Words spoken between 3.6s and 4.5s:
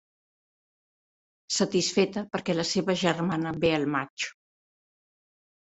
ve al maig.